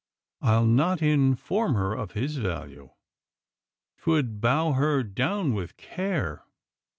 I'll 0.41 0.65
not 0.65 1.03
inform 1.03 1.75
her 1.75 1.93
of 1.93 2.13
his 2.13 2.37
value. 2.37 2.89
'Twould 3.99 4.41
bow 4.41 4.71
her 4.71 5.03
down 5.03 5.53
with 5.53 5.77
care. 5.77 6.43